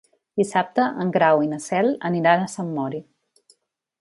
Dissabte 0.39 0.85
en 1.03 1.11
Grau 1.19 1.43
i 1.49 1.49
na 1.53 1.59
Cel 1.67 1.93
aniran 2.11 2.47
a 2.47 2.51
Sant 2.55 2.73
Mori. 2.79 3.03